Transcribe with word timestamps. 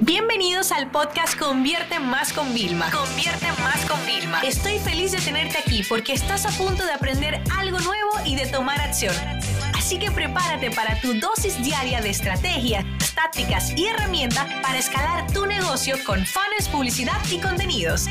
Bienvenidos 0.00 0.72
al 0.72 0.90
podcast 0.90 1.38
Convierte 1.38 1.98
Más 1.98 2.34
con 2.34 2.52
Vilma. 2.52 2.90
Convierte 2.90 3.46
Más 3.62 3.82
con 3.86 3.98
Vilma. 4.04 4.40
Estoy 4.42 4.78
feliz 4.78 5.12
de 5.12 5.18
tenerte 5.18 5.56
aquí 5.56 5.82
porque 5.88 6.12
estás 6.12 6.44
a 6.44 6.50
punto 6.50 6.84
de 6.84 6.92
aprender 6.92 7.42
algo 7.56 7.78
nuevo 7.78 8.10
y 8.26 8.36
de 8.36 8.46
tomar 8.46 8.78
acción. 8.78 9.14
Así 9.74 9.98
que 9.98 10.10
prepárate 10.10 10.70
para 10.70 11.00
tu 11.00 11.14
dosis 11.14 11.62
diaria 11.64 12.02
de 12.02 12.10
estrategias, 12.10 12.84
tácticas 13.14 13.72
y 13.74 13.86
herramientas 13.86 14.46
para 14.62 14.78
escalar 14.78 15.32
tu 15.32 15.46
negocio 15.46 15.96
con 16.04 16.26
fans, 16.26 16.68
publicidad 16.70 17.18
y 17.32 17.38
contenidos. 17.38 18.06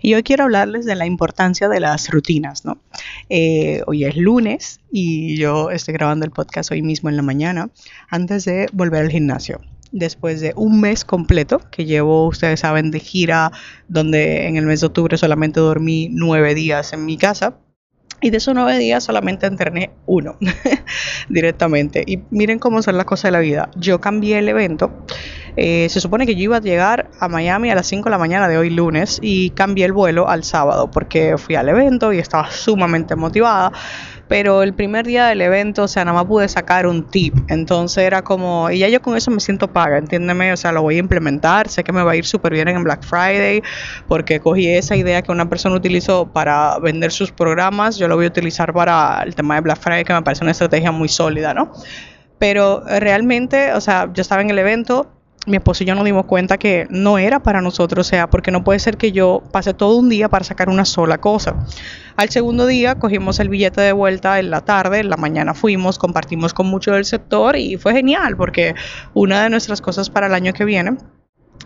Y 0.00 0.14
hoy 0.14 0.22
quiero 0.22 0.44
hablarles 0.44 0.86
de 0.86 0.94
la 0.94 1.06
importancia 1.06 1.68
de 1.68 1.80
las 1.80 2.08
rutinas, 2.10 2.64
¿no? 2.64 2.80
Eh, 3.30 3.82
hoy 3.86 4.04
es 4.04 4.16
lunes 4.16 4.80
y 4.90 5.36
yo 5.36 5.70
estoy 5.70 5.94
grabando 5.94 6.24
el 6.24 6.30
podcast 6.30 6.70
hoy 6.70 6.82
mismo 6.82 7.08
en 7.08 7.16
la 7.16 7.22
mañana 7.22 7.70
antes 8.08 8.44
de 8.44 8.68
volver 8.72 9.02
al 9.02 9.10
gimnasio. 9.10 9.60
Después 9.92 10.40
de 10.40 10.52
un 10.56 10.80
mes 10.80 11.04
completo 11.04 11.60
que 11.70 11.84
llevo, 11.84 12.26
ustedes 12.26 12.60
saben, 12.60 12.90
de 12.90 13.00
gira, 13.00 13.52
donde 13.88 14.46
en 14.46 14.56
el 14.56 14.66
mes 14.66 14.80
de 14.80 14.86
octubre 14.86 15.16
solamente 15.16 15.60
dormí 15.60 16.08
nueve 16.10 16.54
días 16.54 16.92
en 16.92 17.06
mi 17.06 17.16
casa, 17.16 17.58
y 18.20 18.30
de 18.30 18.38
esos 18.38 18.54
nueve 18.54 18.76
días 18.78 19.04
solamente 19.04 19.46
entrené 19.46 19.90
uno 20.06 20.36
directamente. 21.28 22.02
Y 22.06 22.20
miren 22.30 22.58
cómo 22.58 22.82
son 22.82 22.96
las 22.96 23.06
cosas 23.06 23.24
de 23.24 23.30
la 23.32 23.40
vida. 23.40 23.70
Yo 23.76 24.00
cambié 24.00 24.38
el 24.38 24.48
evento. 24.48 24.92
Eh, 25.60 25.88
se 25.90 26.00
supone 26.00 26.24
que 26.24 26.36
yo 26.36 26.42
iba 26.42 26.58
a 26.58 26.60
llegar 26.60 27.10
a 27.18 27.26
Miami 27.26 27.70
a 27.70 27.74
las 27.74 27.88
5 27.88 28.04
de 28.04 28.10
la 28.10 28.18
mañana 28.18 28.46
de 28.46 28.56
hoy 28.58 28.70
lunes 28.70 29.18
y 29.20 29.50
cambié 29.50 29.86
el 29.86 29.92
vuelo 29.92 30.28
al 30.28 30.44
sábado 30.44 30.88
porque 30.88 31.36
fui 31.36 31.56
al 31.56 31.68
evento 31.68 32.12
y 32.12 32.18
estaba 32.18 32.48
sumamente 32.50 33.16
motivada 33.16 33.72
pero 34.28 34.62
el 34.62 34.74
primer 34.74 35.06
día 35.06 35.26
del 35.26 35.40
evento, 35.40 35.84
o 35.84 35.88
sea, 35.88 36.04
nada 36.04 36.14
más 36.14 36.26
pude 36.26 36.46
sacar 36.48 36.86
un 36.86 37.04
tip. 37.04 37.34
Entonces 37.48 38.04
era 38.04 38.22
como, 38.22 38.70
y 38.70 38.78
ya 38.78 38.88
yo 38.88 39.00
con 39.00 39.16
eso 39.16 39.30
me 39.30 39.40
siento 39.40 39.72
paga, 39.72 39.96
entiéndeme, 39.98 40.52
o 40.52 40.56
sea, 40.56 40.70
lo 40.70 40.82
voy 40.82 40.96
a 40.96 40.98
implementar, 40.98 41.68
sé 41.68 41.82
que 41.82 41.92
me 41.92 42.02
va 42.02 42.12
a 42.12 42.16
ir 42.16 42.26
súper 42.26 42.52
bien 42.52 42.68
en 42.68 42.84
Black 42.84 43.02
Friday, 43.02 43.62
porque 44.06 44.38
cogí 44.38 44.68
esa 44.68 44.96
idea 44.96 45.22
que 45.22 45.32
una 45.32 45.48
persona 45.48 45.74
utilizó 45.74 46.30
para 46.30 46.78
vender 46.78 47.10
sus 47.10 47.32
programas, 47.32 47.96
yo 47.96 48.06
lo 48.06 48.16
voy 48.16 48.26
a 48.26 48.28
utilizar 48.28 48.72
para 48.72 49.22
el 49.24 49.34
tema 49.34 49.54
de 49.54 49.62
Black 49.62 49.80
Friday, 49.80 50.04
que 50.04 50.12
me 50.12 50.22
parece 50.22 50.44
una 50.44 50.52
estrategia 50.52 50.92
muy 50.92 51.08
sólida, 51.08 51.54
¿no? 51.54 51.72
Pero 52.38 52.84
realmente, 52.86 53.72
o 53.72 53.80
sea, 53.80 54.10
yo 54.12 54.20
estaba 54.20 54.42
en 54.42 54.50
el 54.50 54.58
evento, 54.58 55.17
mi 55.48 55.56
esposo 55.56 55.82
y 55.82 55.86
yo 55.86 55.94
nos 55.94 56.04
dimos 56.04 56.26
cuenta 56.26 56.58
que 56.58 56.86
no 56.90 57.18
era 57.18 57.40
para 57.40 57.60
nosotros, 57.60 58.06
o 58.06 58.08
sea, 58.08 58.30
porque 58.30 58.50
no 58.50 58.64
puede 58.64 58.78
ser 58.78 58.96
que 58.96 59.12
yo 59.12 59.42
pase 59.52 59.74
todo 59.74 59.96
un 59.96 60.08
día 60.08 60.28
para 60.28 60.44
sacar 60.44 60.68
una 60.68 60.84
sola 60.84 61.18
cosa. 61.18 61.56
Al 62.16 62.30
segundo 62.30 62.66
día 62.66 62.96
cogimos 62.96 63.40
el 63.40 63.48
billete 63.48 63.80
de 63.80 63.92
vuelta 63.92 64.38
en 64.38 64.50
la 64.50 64.60
tarde, 64.60 65.00
en 65.00 65.10
la 65.10 65.16
mañana 65.16 65.54
fuimos, 65.54 65.98
compartimos 65.98 66.54
con 66.54 66.66
mucho 66.66 66.92
del 66.92 67.04
sector 67.04 67.56
y 67.56 67.76
fue 67.76 67.92
genial 67.92 68.36
porque 68.36 68.74
una 69.14 69.42
de 69.42 69.50
nuestras 69.50 69.80
cosas 69.80 70.10
para 70.10 70.26
el 70.26 70.34
año 70.34 70.52
que 70.52 70.64
viene 70.64 70.96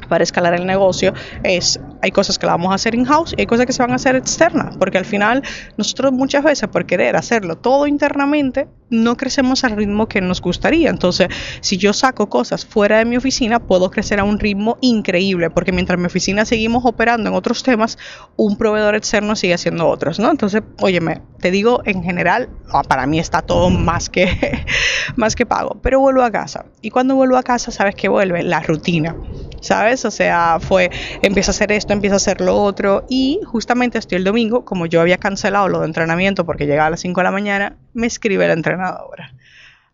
para 0.08 0.24
escalar 0.24 0.54
el 0.54 0.66
negocio 0.66 1.14
es 1.42 1.80
hay 2.02 2.10
cosas 2.10 2.38
que 2.38 2.46
la 2.46 2.52
vamos 2.52 2.72
a 2.72 2.74
hacer 2.74 2.94
in-house 2.94 3.34
y 3.36 3.40
hay 3.40 3.46
cosas 3.46 3.66
que 3.66 3.72
se 3.72 3.82
van 3.82 3.92
a 3.92 3.96
hacer 3.96 4.16
externas, 4.16 4.76
porque 4.76 4.98
al 4.98 5.04
final 5.04 5.42
nosotros 5.76 6.12
muchas 6.12 6.44
veces 6.44 6.68
por 6.68 6.86
querer 6.86 7.16
hacerlo 7.16 7.56
todo 7.56 7.86
internamente 7.86 8.68
no 8.92 9.16
crecemos 9.16 9.64
al 9.64 9.72
ritmo 9.72 10.06
que 10.06 10.20
nos 10.20 10.40
gustaría. 10.40 10.90
Entonces, 10.90 11.28
si 11.60 11.78
yo 11.78 11.92
saco 11.92 12.28
cosas 12.28 12.64
fuera 12.64 12.98
de 12.98 13.04
mi 13.04 13.16
oficina, 13.16 13.58
puedo 13.58 13.90
crecer 13.90 14.20
a 14.20 14.24
un 14.24 14.38
ritmo 14.38 14.78
increíble, 14.80 15.50
porque 15.50 15.72
mientras 15.72 15.98
mi 15.98 16.06
oficina 16.06 16.44
seguimos 16.44 16.84
operando 16.84 17.28
en 17.28 17.34
otros 17.34 17.62
temas, 17.62 17.98
un 18.36 18.56
proveedor 18.56 18.94
externo 18.94 19.34
sigue 19.34 19.54
haciendo 19.54 19.88
otros, 19.88 20.20
¿no? 20.20 20.30
Entonces, 20.30 20.62
óyeme, 20.80 21.22
te 21.40 21.50
digo 21.50 21.82
en 21.86 22.02
general, 22.04 22.50
ah, 22.70 22.82
para 22.82 23.06
mí 23.06 23.18
está 23.18 23.42
todo 23.42 23.70
más 23.70 24.10
que 24.10 24.28
más 25.16 25.34
que 25.34 25.46
pago, 25.46 25.80
pero 25.82 25.98
vuelvo 25.98 26.22
a 26.22 26.30
casa. 26.30 26.66
Y 26.82 26.90
cuando 26.90 27.16
vuelvo 27.16 27.36
a 27.36 27.42
casa, 27.42 27.70
sabes 27.70 27.94
que 27.94 28.08
vuelve 28.08 28.42
la 28.42 28.60
rutina. 28.60 29.16
¿sabes? 29.62 30.04
O 30.04 30.10
sea, 30.10 30.58
fue, 30.60 30.90
empieza 31.22 31.50
a 31.50 31.54
hacer 31.54 31.72
esto, 31.72 31.92
empieza 31.92 32.16
a 32.16 32.18
hacer 32.18 32.40
lo 32.40 32.60
otro 32.62 33.06
y 33.08 33.40
justamente 33.44 33.96
estoy 33.96 34.16
el 34.16 34.24
domingo, 34.24 34.64
como 34.64 34.86
yo 34.86 35.00
había 35.00 35.16
cancelado 35.16 35.68
lo 35.68 35.80
de 35.80 35.86
entrenamiento 35.86 36.44
porque 36.44 36.66
llegaba 36.66 36.88
a 36.88 36.90
las 36.90 37.00
5 37.00 37.20
de 37.20 37.24
la 37.24 37.30
mañana, 37.30 37.76
me 37.94 38.06
escribe 38.06 38.46
la 38.46 38.54
entrenadora. 38.82 39.32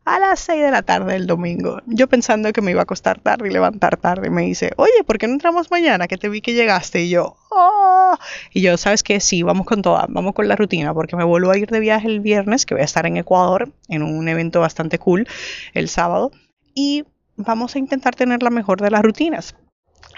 A 0.04 0.18
las 0.18 0.40
6 0.40 0.62
de 0.62 0.70
la 0.70 0.80
tarde 0.80 1.12
del 1.12 1.26
domingo, 1.26 1.82
yo 1.84 2.08
pensando 2.08 2.50
que 2.54 2.62
me 2.62 2.70
iba 2.70 2.80
a 2.80 2.86
costar 2.86 3.20
tarde 3.20 3.46
y 3.48 3.52
levantar 3.52 3.98
tarde, 3.98 4.30
me 4.30 4.42
dice, 4.42 4.72
oye, 4.78 5.04
¿por 5.06 5.18
qué 5.18 5.26
no 5.26 5.34
entramos 5.34 5.70
mañana? 5.70 6.08
Que 6.08 6.16
te 6.16 6.30
vi 6.30 6.40
que 6.40 6.54
llegaste 6.54 7.02
y 7.02 7.10
yo, 7.10 7.36
oh. 7.50 8.16
Y 8.54 8.62
yo, 8.62 8.78
¿sabes 8.78 9.02
qué? 9.02 9.20
Sí, 9.20 9.42
vamos 9.42 9.66
con 9.66 9.82
toda, 9.82 10.06
vamos 10.08 10.32
con 10.32 10.48
la 10.48 10.56
rutina, 10.56 10.94
porque 10.94 11.14
me 11.14 11.24
vuelvo 11.24 11.50
a 11.50 11.58
ir 11.58 11.68
de 11.68 11.80
viaje 11.80 12.08
el 12.08 12.20
viernes, 12.20 12.64
que 12.64 12.72
voy 12.72 12.80
a 12.80 12.86
estar 12.86 13.04
en 13.04 13.18
Ecuador, 13.18 13.70
en 13.88 14.02
un 14.02 14.26
evento 14.28 14.60
bastante 14.60 14.98
cool, 14.98 15.28
el 15.74 15.90
sábado, 15.90 16.30
y 16.74 17.04
vamos 17.36 17.76
a 17.76 17.78
intentar 17.78 18.14
tener 18.14 18.42
la 18.42 18.50
mejor 18.50 18.80
de 18.80 18.90
las 18.90 19.02
rutinas. 19.02 19.56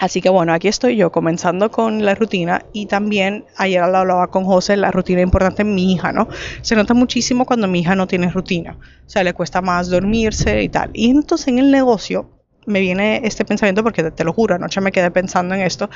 Así 0.01 0.23
que 0.23 0.31
bueno, 0.31 0.55
aquí 0.55 0.67
estoy 0.67 0.97
yo 0.97 1.13
comenzando 1.13 1.71
con 1.71 2.07
la 2.07 2.15
rutina 2.15 2.65
y 2.73 2.87
también 2.87 3.45
ayer 3.57 3.83
hablaba 3.83 4.29
con 4.29 4.45
José, 4.47 4.79
la 4.79 4.91
rutina 4.91 5.21
importante 5.21 5.61
en 5.61 5.75
mi 5.75 5.93
hija, 5.93 6.11
¿no? 6.11 6.27
Se 6.63 6.75
nota 6.75 6.95
muchísimo 6.95 7.45
cuando 7.45 7.69
mi 7.69 7.81
hija 7.81 7.95
no 7.95 8.07
tiene 8.07 8.31
rutina, 8.31 8.79
o 9.07 9.11
sea, 9.11 9.23
le 9.23 9.35
cuesta 9.35 9.61
más 9.61 9.91
dormirse 9.91 10.63
y 10.63 10.71
tal. 10.71 10.91
Y 10.95 11.11
entonces 11.11 11.49
en 11.49 11.59
el 11.59 11.71
negocio 11.71 12.31
me 12.65 12.81
viene 12.81 13.21
este 13.25 13.45
pensamiento 13.45 13.83
porque 13.83 14.11
te, 14.11 14.25
lo 14.25 14.33
juro, 14.33 14.55
anoche 14.55 14.81
me 14.81 14.91
quedé 14.91 15.11
pensando 15.11 15.55
en 15.55 15.61
esto, 15.61 15.91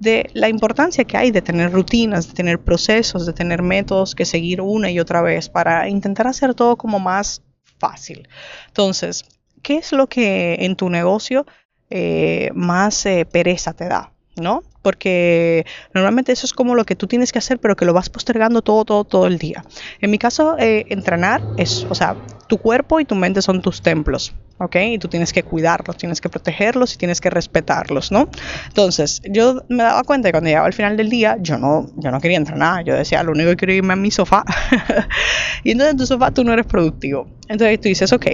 de 0.00 0.28
la 0.34 0.48
importancia 0.48 1.04
que 1.04 1.16
hay 1.16 1.30
de 1.30 1.40
tener 1.40 1.70
rutinas, 1.70 2.26
de 2.26 2.34
tener 2.34 2.58
procesos, 2.58 3.24
de 3.24 3.34
tener 3.34 3.62
métodos 3.62 4.16
que 4.16 4.24
seguir 4.24 4.62
una 4.62 4.90
y 4.90 4.98
otra 4.98 5.22
vez 5.22 5.48
para 5.48 5.88
intentar 5.88 6.26
hacer 6.26 6.54
todo 6.54 6.76
como 6.76 6.98
más 6.98 7.40
fácil. 7.78 8.28
Entonces, 8.66 9.24
¿qué 9.62 9.76
es 9.76 9.92
lo 9.92 10.08
que 10.08 10.56
en 10.58 10.74
tu 10.74 10.90
negocio 10.90 11.46
eh, 11.90 12.50
más 12.54 13.06
eh, 13.06 13.26
pereza 13.30 13.72
te 13.72 13.88
da? 13.88 14.12
¿No? 14.36 14.62
Porque 14.82 15.64
normalmente 15.94 16.32
eso 16.32 16.44
es 16.44 16.52
como 16.52 16.74
lo 16.74 16.84
que 16.84 16.96
tú 16.96 17.06
tienes 17.06 17.32
que 17.32 17.38
hacer, 17.38 17.58
pero 17.58 17.76
que 17.76 17.84
lo 17.84 17.92
vas 17.92 18.10
postergando 18.10 18.62
todo, 18.62 18.84
todo, 18.84 19.04
todo 19.04 19.26
el 19.26 19.38
día. 19.38 19.64
En 20.00 20.10
mi 20.10 20.18
caso, 20.18 20.56
eh, 20.58 20.86
entrenar 20.88 21.40
es, 21.56 21.86
o 21.88 21.94
sea, 21.94 22.16
tu 22.48 22.58
cuerpo 22.58 22.98
y 23.00 23.04
tu 23.04 23.14
mente 23.14 23.42
son 23.42 23.62
tus 23.62 23.80
templos. 23.80 24.34
¿ok? 24.58 24.76
Y 24.76 24.98
tú 24.98 25.08
tienes 25.08 25.32
que 25.32 25.42
cuidarlos, 25.42 25.96
tienes 25.96 26.20
que 26.20 26.28
protegerlos 26.28 26.94
y 26.94 26.98
tienes 26.98 27.20
que 27.20 27.30
respetarlos, 27.30 28.12
¿no? 28.12 28.28
Entonces, 28.68 29.20
yo 29.24 29.62
me 29.68 29.82
daba 29.82 30.02
cuenta 30.04 30.28
que 30.28 30.32
cuando 30.32 30.48
llegaba 30.48 30.66
al 30.66 30.72
final 30.72 30.96
del 30.96 31.10
día, 31.10 31.36
yo 31.40 31.58
no, 31.58 31.86
yo 31.96 32.10
no 32.10 32.20
quería 32.20 32.36
entrenar, 32.36 32.84
yo 32.84 32.94
decía, 32.94 33.22
lo 33.22 33.32
único 33.32 33.50
que 33.50 33.56
quiero 33.56 33.72
irme 33.74 33.92
a 33.92 33.96
mi 33.96 34.10
sofá. 34.10 34.44
y 35.64 35.72
entonces 35.72 35.92
en 35.92 35.98
tu 35.98 36.06
sofá 36.06 36.30
tú 36.30 36.44
no 36.44 36.52
eres 36.52 36.66
productivo. 36.66 37.28
Entonces 37.48 37.80
tú 37.80 37.88
dices, 37.88 38.12
ok, 38.12 38.26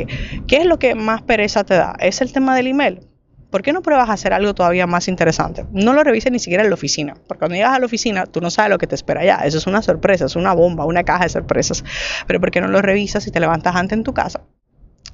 ¿qué 0.46 0.56
es 0.56 0.66
lo 0.66 0.78
que 0.78 0.94
más 0.94 1.22
pereza 1.22 1.64
te 1.64 1.74
da? 1.74 1.96
¿Es 2.00 2.20
el 2.20 2.32
tema 2.32 2.54
del 2.54 2.68
email? 2.68 3.09
¿Por 3.50 3.62
qué 3.62 3.72
no 3.72 3.82
pruebas 3.82 4.08
a 4.08 4.12
hacer 4.12 4.32
algo 4.32 4.54
todavía 4.54 4.86
más 4.86 5.08
interesante? 5.08 5.66
No 5.72 5.92
lo 5.92 6.04
revises 6.04 6.30
ni 6.30 6.38
siquiera 6.38 6.62
en 6.62 6.70
la 6.70 6.74
oficina, 6.74 7.14
porque 7.26 7.40
cuando 7.40 7.56
llegas 7.56 7.74
a 7.74 7.78
la 7.78 7.86
oficina 7.86 8.26
tú 8.26 8.40
no 8.40 8.50
sabes 8.50 8.70
lo 8.70 8.78
que 8.78 8.86
te 8.86 8.94
espera 8.94 9.20
allá. 9.20 9.40
Eso 9.44 9.58
es 9.58 9.66
una 9.66 9.82
sorpresa, 9.82 10.26
es 10.26 10.36
una 10.36 10.52
bomba, 10.52 10.84
una 10.84 11.02
caja 11.04 11.24
de 11.24 11.30
sorpresas. 11.30 11.84
Pero 12.26 12.40
¿por 12.40 12.50
qué 12.50 12.60
no 12.60 12.68
lo 12.68 12.80
revisas 12.80 13.26
y 13.26 13.30
te 13.30 13.40
levantas 13.40 13.74
antes 13.74 13.96
en 13.98 14.04
tu 14.04 14.14
casa 14.14 14.42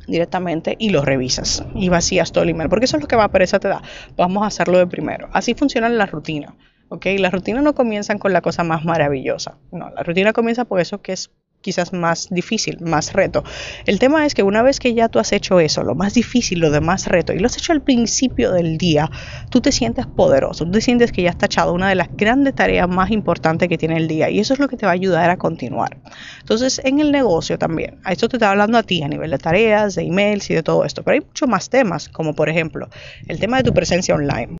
directamente 0.07 0.77
y 0.79 0.91
lo 0.91 1.03
revisas 1.03 1.65
y 1.75 1.89
vacías 1.89 2.31
todo 2.31 2.45
el 2.45 2.51
email, 2.51 2.69
porque 2.69 2.85
eso 2.85 2.97
es 2.97 3.03
lo 3.03 3.09
que 3.09 3.17
más 3.17 3.29
pereza 3.31 3.59
te 3.59 3.69
da. 3.69 3.83
Vamos 4.17 4.45
a 4.45 4.47
hacerlo 4.47 4.79
de 4.79 4.87
primero. 4.87 5.29
Así 5.33 5.55
funciona 5.55 5.89
la 5.89 6.07
rutina. 6.07 6.55
¿ok? 6.89 7.07
Las 7.19 7.33
rutinas 7.33 7.63
no 7.63 7.75
comienzan 7.75 8.19
con 8.19 8.33
la 8.33 8.41
cosa 8.41 8.65
más 8.65 8.85
maravillosa. 8.85 9.59
No, 9.73 9.91
la 9.91 10.03
rutina 10.03 10.33
comienza 10.33 10.65
por 10.65 10.81
eso 10.81 11.03
que 11.03 11.13
es 11.13 11.31
quizás 11.61 11.93
más 11.93 12.29
difícil, 12.31 12.79
más 12.81 13.13
reto. 13.13 13.43
El 13.87 13.99
tema 13.99 14.25
es 14.25 14.35
que 14.35 14.43
una 14.43 14.63
vez 14.63 14.79
que 14.79 14.95
ya 14.95 15.09
tú 15.09 15.19
has 15.19 15.33
hecho 15.33 15.59
eso, 15.61 15.83
lo 15.83 15.95
más 15.95 16.15
difícil, 16.15 16.61
lo 16.61 16.71
de 16.71 16.81
más 16.81 17.07
reto, 17.07 17.33
y 17.33 17.39
lo 17.39 17.47
has 17.47 17.57
hecho 17.57 17.73
al 17.73 17.83
principio 17.83 18.53
del 18.53 18.79
día, 18.79 19.11
tú 19.51 19.61
te 19.61 19.73
sientes 19.73 20.07
poderoso, 20.07 20.65
tú 20.65 20.71
te 20.73 20.81
sientes 20.81 21.13
que 21.13 21.23
ya 21.23 21.31
has 21.31 21.39
tachado 21.39 21.73
una 21.73 21.89
de 21.89 21.97
las 21.97 22.09
grandes 22.17 22.55
tareas 22.55 22.89
más 22.89 23.11
importantes 23.11 23.69
que 23.69 23.79
tiene 23.79 23.97
el 23.97 24.09
día, 24.09 24.31
y 24.31 24.39
eso 24.39 24.55
es 24.55 24.61
lo 24.61 24.69
que 24.69 24.77
te 24.77 24.87
va 24.87 24.93
a 24.93 24.95
ayudar 24.95 25.31
a 25.31 25.37
continuar. 25.37 25.99
Entonces, 26.41 26.81
en 26.85 27.01
el 27.01 27.11
negocio 27.11 27.59
también, 27.59 27.99
a 28.05 28.13
esto 28.13 28.29
te 28.29 28.37
está 28.37 28.51
hablando 28.51 28.79
a 28.79 28.83
ti 28.83 29.03
a 29.03 29.09
nivel 29.09 29.31
de 29.31 29.39
tareas, 29.39 29.97
de 29.97 30.03
emails 30.03 30.49
y 30.51 30.55
de 30.55 30.63
todo 30.63 30.85
esto, 30.85 31.03
pero 31.03 31.15
hay 31.15 31.21
muchos 31.21 31.49
más 31.49 31.69
temas, 31.69 32.09
como 32.09 32.35
por 32.35 32.49
ejemplo, 32.49 32.89
el 33.27 33.41
tema 33.41 33.57
de 33.59 33.65
tu 33.65 33.75
presencia 33.75 34.15
online. 34.15 34.57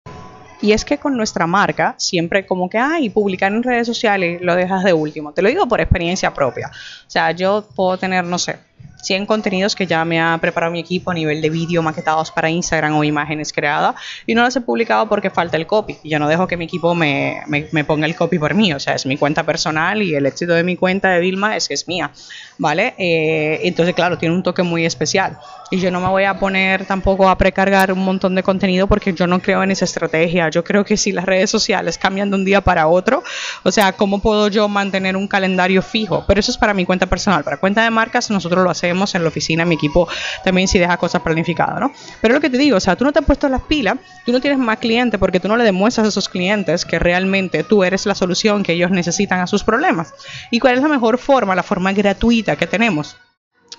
Y 0.61 0.73
es 0.73 0.85
que 0.85 0.99
con 0.99 1.17
nuestra 1.17 1.47
marca, 1.47 1.95
siempre 1.99 2.47
como 2.47 2.71
que, 2.71 2.79
ay, 2.79 3.11
publicar 3.11 3.53
en 3.53 3.63
redes 3.63 3.87
sociales 3.87 4.41
lo 4.41 4.55
dejas 4.55 4.85
de 4.85 4.93
último. 4.93 5.33
Te 5.33 5.43
lo 5.43 5.49
digo 5.49 5.67
por 5.67 5.81
experiencia 5.81 6.33
propia. 6.33 6.69
O 6.69 7.11
sea, 7.11 7.31
yo 7.33 7.67
puedo 7.75 7.99
tener, 7.99 8.25
no 8.25 8.39
sé, 8.39 8.57
100 9.03 9.27
contenidos 9.27 9.75
que 9.77 9.87
ya 9.87 10.05
me 10.05 10.21
ha 10.21 10.37
preparado 10.41 10.73
mi 10.73 10.81
equipo 10.81 11.11
a 11.11 11.15
nivel 11.15 11.41
de 11.41 11.51
vídeo 11.51 11.83
maquetados 11.83 12.31
para 12.31 12.51
Instagram 12.51 12.97
o 12.97 13.05
imágenes 13.05 13.53
creadas 13.53 13.95
y 14.27 14.35
no 14.35 14.43
las 14.43 14.57
he 14.57 14.61
publicado 14.61 15.09
porque 15.09 15.31
falta 15.31 15.57
el 15.57 15.67
copy. 15.67 15.99
Yo 16.05 16.19
no 16.19 16.29
dejo 16.29 16.47
que 16.47 16.57
mi 16.57 16.65
equipo 16.65 16.95
me, 16.95 17.43
me, 17.47 17.85
ponga 17.85 18.07
el 18.07 18.17
copy 18.17 18.39
por 18.39 18.55
mí, 18.55 18.73
o 18.73 18.81
sea, 18.81 18.95
es 18.95 19.07
mi 19.07 19.17
cuenta 19.17 19.45
personal 19.45 20.03
y 20.03 20.15
el 20.15 20.27
éxito 20.27 20.55
de 20.55 20.65
mi 20.65 20.77
cuenta 20.77 21.11
de 21.11 21.21
Vilma 21.21 21.57
es 21.57 21.69
que 21.69 21.75
es 21.75 21.87
mía, 21.87 22.11
¿vale? 22.59 22.95
Eh, 22.99 23.61
entonces, 23.65 23.95
claro, 23.95 24.19
tiene 24.19 24.35
un 24.35 24.43
toque 24.43 24.63
muy 24.63 24.85
especial 24.85 25.39
y 25.71 25.79
yo 25.79 25.91
no 25.91 26.01
me 26.01 26.09
voy 26.09 26.25
a 26.25 26.39
poner 26.39 26.85
tampoco 26.85 27.29
a 27.29 27.39
precargar 27.39 27.93
un 27.93 28.05
montón 28.05 28.35
de 28.35 28.43
contenido 28.43 28.87
porque 28.87 29.13
yo 29.13 29.27
no 29.27 29.41
creo 29.41 29.63
en 29.63 29.71
esa 29.71 29.85
estrategia. 29.85 30.49
Yo 30.49 30.65
creo 30.65 30.85
que 30.85 30.97
si 30.97 31.13
las 31.13 31.25
redes 31.25 31.51
sociales 31.51 31.99
cambian 31.99 32.31
de 32.31 32.37
un 32.37 32.45
día 32.45 32.61
para 32.61 32.89
otro, 32.89 33.23
o 33.63 33.71
sea, 33.71 33.93
¿cómo 33.93 34.21
puedo 34.21 34.49
yo 34.49 34.69
mantener 34.69 35.17
un 35.17 35.29
calendario 35.29 35.83
fijo? 35.83 36.25
Pero 36.27 36.41
eso 36.41 36.51
es 36.51 36.59
para 36.59 36.75
mi 36.75 36.85
cuenta 36.85 37.07
personal. 37.07 37.45
Para 37.45 37.59
cuenta 37.59 37.83
de 37.85 37.91
marcas 37.91 38.31
nosotros 38.31 38.65
lo 38.65 38.71
hacemos 38.71 38.96
en 39.15 39.23
la 39.23 39.29
oficina, 39.29 39.65
mi 39.65 39.75
equipo 39.75 40.09
también 40.45 40.69
sí 40.69 40.79
deja 40.79 40.97
cosas 40.97 41.23
planificadas, 41.23 41.81
¿no? 41.81 41.93
Pero 42.21 42.35
lo 42.35 42.41
que 42.41 42.51
te 42.51 42.59
digo, 42.59 42.77
o 42.77 42.81
sea, 42.81 42.97
tú 42.97 43.05
no 43.05 43.13
te 43.13 43.19
has 43.19 43.25
puesto 43.25 43.49
las 43.49 43.63
pilas, 43.63 43.97
tú 44.25 44.33
no 44.33 44.41
tienes 44.41 44.59
más 44.59 44.79
clientes 44.79 45.21
porque 45.21 45.41
tú 45.41 45.49
no 45.49 45.57
le 45.57 45.65
demuestras 45.65 46.07
a 46.07 46.09
esos 46.09 46.29
clientes 46.29 46.85
que 46.85 46.99
realmente 46.99 47.63
tú 47.65 47.85
eres 47.85 48.07
la 48.07 48.15
solución 48.15 48.63
que 48.63 48.73
ellos 48.73 48.91
necesitan 48.91 49.41
a 49.41 49.47
sus 49.47 49.63
problemas. 49.63 50.15
¿Y 50.51 50.59
cuál 50.59 50.75
es 50.75 50.83
la 50.83 50.89
mejor 50.89 51.19
forma? 51.19 51.55
La 51.55 51.63
forma 51.63 51.93
gratuita 51.93 52.57
que 52.57 52.67
tenemos 52.67 53.17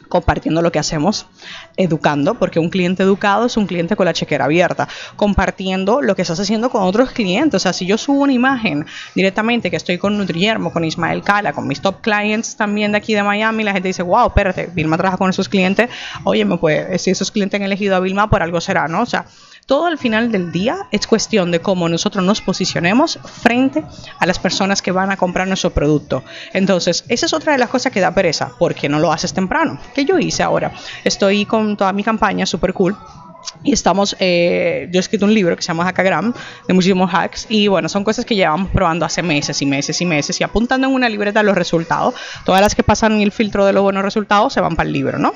compartiendo 0.08 0.62
lo 0.62 0.72
que 0.72 0.80
hacemos, 0.80 1.28
educando, 1.76 2.36
porque 2.36 2.60
un 2.60 2.70
cliente 2.70 3.04
educado 3.04 3.46
es 3.46 3.58
un 3.58 3.68
cliente 3.68 3.96
con 3.96 4.06
la 4.06 4.14
chequera 4.14 4.46
abierta, 4.46 4.88
compartiendo 5.16 6.02
lo 6.02 6.16
que 6.16 6.22
estás 6.22 6.40
haciendo 6.40 6.70
con 6.70 6.84
otros 6.84 7.12
clientes. 7.12 7.56
O 7.56 7.60
sea, 7.60 7.74
si 7.74 7.86
yo 7.86 7.98
subo 7.98 8.22
una 8.22 8.34
imagen 8.34 8.86
directamente 9.16 9.70
que 9.70 9.78
estoy 9.78 9.98
con 9.98 10.18
Nutriermo, 10.18 10.72
con 10.72 10.84
Ismael 10.84 11.24
Cala, 11.24 11.54
con 11.54 11.68
mis 11.68 11.82
top 11.82 12.02
clients 12.02 12.56
también 12.56 12.92
de 12.92 12.98
aquí 12.98 13.14
de 13.14 13.24
Miami, 13.24 13.64
la 13.64 13.74
gente 13.74 13.90
dice, 13.90 14.04
wow, 14.04 14.28
espérate, 14.28 14.70
Vilma 14.74 14.98
trabaja 14.98 15.18
con 15.18 15.30
esos 15.30 15.50
clientes, 15.50 15.90
oye, 16.24 16.46
me 16.46 16.58
puede, 16.58 16.98
si 17.00 17.12
esos 17.12 17.32
clientes 17.32 17.60
han 17.60 17.66
elegido 17.66 17.96
a 17.96 18.00
Vilma, 18.00 18.30
por 18.30 18.42
algo 18.42 18.62
será, 18.62 18.88
¿no? 18.88 19.02
O 19.02 19.06
sea, 19.06 19.26
todo 19.68 19.86
al 19.86 19.98
final 19.98 20.32
del 20.32 20.52
día 20.52 20.88
es 20.92 21.06
cuestión 21.06 21.52
de 21.52 21.60
cómo 21.60 21.90
nosotros 21.90 22.24
nos 22.24 22.42
posicionemos 22.42 23.20
frente 23.26 23.84
a 24.18 24.26
las 24.26 24.40
personas 24.40 24.82
que 24.82 24.94
van 24.94 25.12
a 25.12 25.18
comprar 25.18 25.46
nuestro 25.46 25.72
producto. 25.72 26.24
Entonces, 26.54 27.04
esa 27.10 27.26
es 27.26 27.34
otra 27.34 27.52
de 27.52 27.60
las 27.60 27.70
cosas 27.70 27.92
que 27.92 28.00
da 28.00 28.16
pereza, 28.16 28.52
porque 28.58 28.88
no 28.88 28.98
lo 28.98 29.12
haces 29.12 29.34
temprano. 29.34 29.78
¿Qué 29.94 30.06
yo 30.06 30.18
hice 30.18 30.42
ahora? 30.42 30.72
Estoy 31.04 31.46
con 31.46 31.76
toda 31.76 31.92
mi 31.92 32.04
campaña 32.04 32.46
super 32.46 32.74
cool 32.74 32.96
y 33.64 33.74
estamos, 33.74 34.16
eh, 34.20 34.88
yo 34.92 35.00
he 35.00 35.02
escrito 35.02 35.26
un 35.26 35.34
libro 35.34 35.56
que 35.56 35.62
se 35.62 35.68
llama 35.68 35.86
Hackagram, 35.86 36.34
de 36.68 36.74
muchísimos 36.74 37.14
hacks, 37.14 37.48
y 37.50 37.68
bueno, 37.68 37.90
son 37.90 38.04
cosas 38.04 38.26
que 38.26 38.36
llevamos 38.36 38.70
probando 38.72 39.06
hace 39.06 39.24
meses 39.24 39.62
y 39.62 39.66
meses 39.66 40.00
y 40.02 40.06
meses, 40.06 40.40
y 40.40 40.44
apuntando 40.44 40.88
en 40.88 40.94
una 40.94 41.10
libreta 41.10 41.44
los 41.44 41.56
resultados. 41.56 42.14
Todas 42.46 42.62
las 42.62 42.76
que 42.76 42.84
pasan 42.84 43.22
el 43.22 43.32
filtro 43.32 43.66
de 43.66 43.74
los 43.74 43.84
buenos 43.84 44.04
resultados 44.04 44.54
se 44.54 44.62
van 44.62 44.76
para 44.76 44.88
el 44.88 44.94
libro, 44.94 45.18
¿no? 45.18 45.34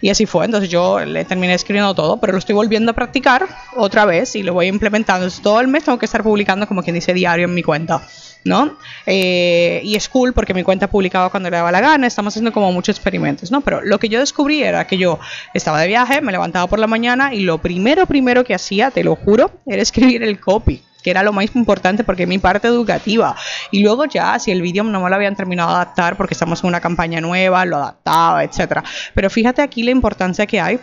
Y 0.00 0.10
así 0.10 0.26
fue, 0.26 0.44
entonces 0.44 0.68
yo 0.68 1.00
le 1.00 1.24
terminé 1.24 1.54
escribiendo 1.54 1.94
todo, 1.94 2.18
pero 2.18 2.32
lo 2.32 2.38
estoy 2.38 2.54
volviendo 2.54 2.90
a 2.90 2.94
practicar 2.94 3.46
otra 3.76 4.04
vez 4.04 4.34
y 4.36 4.42
lo 4.42 4.54
voy 4.54 4.66
implementando. 4.66 5.24
Entonces, 5.24 5.42
todo 5.42 5.60
el 5.60 5.68
mes 5.68 5.84
tengo 5.84 5.98
que 5.98 6.06
estar 6.06 6.22
publicando 6.22 6.66
como 6.66 6.82
quien 6.82 6.94
dice 6.94 7.14
diario 7.14 7.46
en 7.46 7.54
mi 7.54 7.62
cuenta. 7.62 8.02
¿No? 8.44 8.76
Eh, 9.06 9.80
y 9.84 9.96
es 9.96 10.08
cool 10.08 10.32
porque 10.32 10.54
mi 10.54 10.62
cuenta 10.62 10.88
publicaba 10.88 11.30
cuando 11.30 11.50
le 11.50 11.56
daba 11.56 11.72
la 11.72 11.80
gana, 11.80 12.06
estamos 12.06 12.32
haciendo 12.32 12.52
como 12.52 12.72
muchos 12.72 12.96
experimentos, 12.96 13.50
¿no? 13.50 13.60
Pero 13.60 13.80
lo 13.82 13.98
que 13.98 14.08
yo 14.08 14.20
descubrí 14.20 14.62
era 14.62 14.86
que 14.86 14.98
yo 14.98 15.18
estaba 15.54 15.80
de 15.80 15.88
viaje, 15.88 16.20
me 16.20 16.32
levantaba 16.32 16.66
por 16.66 16.78
la 16.78 16.86
mañana 16.86 17.34
y 17.34 17.40
lo 17.40 17.58
primero, 17.58 18.06
primero 18.06 18.44
que 18.44 18.54
hacía, 18.54 18.90
te 18.90 19.04
lo 19.04 19.16
juro, 19.16 19.50
era 19.66 19.82
escribir 19.82 20.22
el 20.22 20.40
copy 20.40 20.82
que 21.02 21.10
era 21.10 21.22
lo 21.22 21.32
más 21.32 21.46
importante 21.54 22.04
porque 22.04 22.26
mi 22.26 22.38
parte 22.38 22.68
educativa. 22.68 23.34
Y 23.70 23.82
luego 23.82 24.04
ya, 24.04 24.38
si 24.38 24.50
el 24.50 24.60
vídeo 24.60 24.84
no 24.84 25.00
me 25.00 25.08
lo 25.08 25.16
habían 25.16 25.34
terminado 25.34 25.70
de 25.70 25.76
adaptar 25.76 26.16
porque 26.16 26.34
estamos 26.34 26.62
en 26.62 26.68
una 26.68 26.80
campaña 26.80 27.22
nueva, 27.22 27.64
lo 27.64 27.76
adaptaba, 27.76 28.44
etcétera. 28.44 28.84
Pero 29.14 29.30
fíjate 29.30 29.62
aquí 29.62 29.82
la 29.82 29.92
importancia 29.92 30.46
que 30.46 30.60
hay 30.60 30.78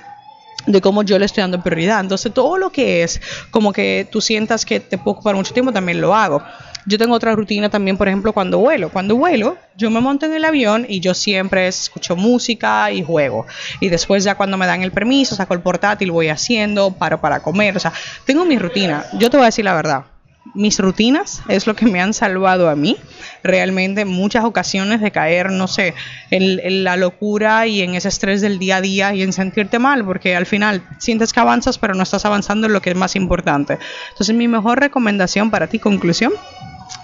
de 0.66 0.82
cómo 0.82 1.04
yo 1.04 1.18
le 1.18 1.26
estoy 1.26 1.42
dando 1.42 1.62
prioridad. 1.62 2.00
Entonces, 2.00 2.34
todo 2.34 2.58
lo 2.58 2.72
que 2.72 3.04
es 3.04 3.22
como 3.52 3.72
que 3.72 4.08
tú 4.12 4.22
sientas 4.22 4.66
que 4.66 4.80
te 4.80 4.98
puedo 4.98 5.16
ocupar 5.16 5.36
mucho 5.36 5.54
tiempo, 5.54 5.72
también 5.72 6.02
lo 6.02 6.14
hago. 6.14 6.44
Yo 6.88 6.98
tengo 6.98 7.16
otra 7.16 7.36
rutina 7.36 7.70
también, 7.70 7.98
por 7.98 8.08
ejemplo, 8.08 8.32
cuando 8.32 8.60
vuelo. 8.60 8.90
Cuando 8.90 9.18
vuelo, 9.18 9.58
yo 9.76 9.92
me 9.92 10.00
monto 10.00 10.26
en 10.26 10.34
el 10.34 10.46
avión 10.46 10.86
y 10.88 11.02
yo 11.02 11.14
siempre 11.14 11.68
escucho 11.68 12.16
música 12.16 12.90
y 12.94 13.04
juego. 13.04 13.46
Y 13.82 13.90
después 13.90 14.24
ya 14.24 14.36
cuando 14.36 14.56
me 14.56 14.66
dan 14.66 14.84
el 14.84 14.94
permiso, 14.94 15.36
saco 15.36 15.54
el 15.54 15.60
portátil, 15.60 16.12
voy 16.12 16.30
haciendo, 16.30 16.92
paro 16.92 17.20
para 17.20 17.42
comer. 17.42 17.76
O 17.76 17.80
sea, 17.82 17.92
tengo 18.26 18.46
mi 18.46 18.58
rutina. 18.58 19.04
Yo 19.20 19.30
te 19.30 19.36
voy 19.36 19.44
a 19.44 19.48
decir 19.48 19.66
la 19.66 19.74
verdad. 19.74 20.06
Mis 20.54 20.80
rutinas 20.80 21.42
es 21.50 21.68
lo 21.68 21.76
que 21.76 21.86
me 21.86 22.00
han 22.00 22.14
salvado 22.14 22.70
a 22.70 22.76
mí 22.78 22.96
realmente 23.44 24.06
muchas 24.06 24.46
ocasiones 24.46 25.02
de 25.02 25.12
caer, 25.12 25.52
no 25.52 25.68
sé, 25.68 25.94
en, 26.32 26.60
en, 26.60 26.86
la 26.86 26.96
locura 26.96 27.68
y 27.68 27.82
en 27.82 27.96
ese 27.96 28.08
estrés 28.08 28.40
del 28.40 28.60
día 28.60 28.78
a 28.78 28.82
día 28.82 29.14
y 29.14 29.24
en 29.24 29.34
sentirte 29.34 29.78
mal, 29.78 30.06
porque 30.06 30.38
al 30.38 30.46
final 30.46 30.84
sientes 31.00 31.34
que 31.34 31.42
avanzas, 31.42 31.78
pero 31.78 31.96
no 31.96 32.04
estás 32.04 32.26
avanzando 32.26 32.68
en 32.68 32.74
lo 32.74 32.82
que 32.82 32.92
es 32.92 32.96
más 32.96 33.18
importante. 33.18 33.78
Entonces, 34.12 34.36
mi 34.36 34.48
mejor 34.48 34.80
recomendación 34.80 35.52
para 35.52 35.68
ti, 35.68 35.80
conclusión, 35.80 36.32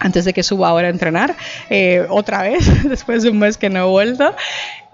antes 0.00 0.24
de 0.24 0.32
que 0.32 0.42
suba 0.42 0.68
ahora 0.68 0.88
a 0.88 0.90
entrenar, 0.90 1.34
eh, 1.70 2.06
otra 2.08 2.42
vez, 2.42 2.84
después 2.88 3.22
de 3.22 3.30
un 3.30 3.38
mes 3.38 3.56
que 3.56 3.70
no 3.70 3.80
he 3.80 3.88
vuelto, 3.88 4.34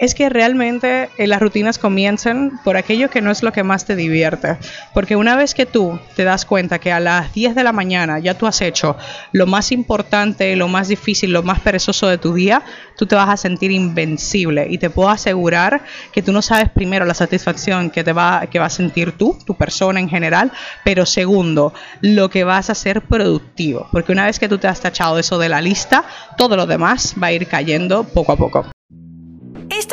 es 0.00 0.14
que 0.14 0.31
realmente 0.31 1.11
eh, 1.19 1.26
las 1.26 1.41
rutinas 1.41 1.79
comienzan 1.79 2.58
por 2.64 2.79
aquello 2.79 3.11
que 3.11 3.20
no 3.20 3.31
es 3.31 3.43
lo 3.43 3.52
que 3.52 3.62
más 3.62 3.85
te 3.85 3.97
divierte. 3.97 4.56
Porque 4.94 5.14
una 5.14 5.37
vez 5.37 5.55
que 5.55 5.67
tú 5.67 6.00
te 6.17 6.25
das 6.25 6.47
cuenta 6.47 6.79
que 6.79 6.91
a 6.91 7.00
las 7.00 7.35
10 7.35 7.55
de 7.55 7.62
la 7.62 7.73
mañana 7.73 8.19
ya 8.19 8.32
tú 8.32 8.47
has 8.47 8.62
hecho 8.62 8.97
lo 9.32 9.47
más 9.47 9.73
importante, 9.73 10.56
lo 10.56 10.69
más 10.69 10.88
difícil, 10.88 11.32
lo 11.32 11.43
más 11.43 11.61
perezoso 11.61 12.08
de 12.08 12.17
tu 12.17 12.32
día, 12.32 12.62
tú 12.97 13.05
te 13.05 13.14
vas 13.14 13.29
a 13.29 13.37
sentir 13.37 13.70
invencible. 13.73 14.67
Y 14.70 14.79
te 14.79 14.88
puedo 14.88 15.11
asegurar 15.11 15.82
que 16.12 16.23
tú 16.23 16.32
no 16.32 16.41
sabes 16.41 16.70
primero 16.70 17.05
la 17.05 17.14
satisfacción 17.14 17.91
que, 17.91 18.03
te 18.03 18.14
que 18.50 18.58
va 18.58 18.67
a 18.67 18.70
sentir 18.70 19.12
tú, 19.12 19.38
tu 19.44 19.55
persona 19.55 20.00
en 20.00 20.08
general, 20.08 20.50
pero 20.82 21.05
segundo, 21.05 21.75
lo 22.00 22.31
que 22.31 22.44
vas 22.44 22.70
a 22.70 22.75
ser 22.75 23.03
productivo. 23.03 23.87
Porque 23.93 24.12
una 24.12 24.25
vez 24.25 24.38
que 24.38 24.49
tú 24.49 24.56
te 24.56 24.67
has 24.67 24.81
tachado 24.81 25.19
eso 25.19 25.38
de 25.38 25.50
la 25.50 25.61
lista, 25.61 26.05
todo 26.38 26.56
lo 26.56 26.64
demás 26.64 27.14
va 27.23 27.26
a 27.26 27.32
ir 27.32 27.46
cayendo 27.46 28.05
poco 28.05 28.32
a 28.32 28.37
poco. 28.37 28.67